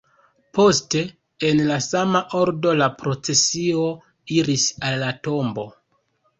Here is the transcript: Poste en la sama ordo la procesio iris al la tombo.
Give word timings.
Poste 0.57 1.03
en 1.49 1.61
la 1.67 1.77
sama 1.89 2.23
ordo 2.41 2.73
la 2.81 2.89
procesio 3.03 3.87
iris 4.41 4.69
al 4.91 5.01
la 5.07 5.15
tombo. 5.31 5.71